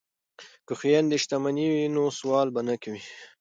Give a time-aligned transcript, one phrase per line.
[0.67, 3.03] که خویندې شتمنې وي نو سوال به نه کوي.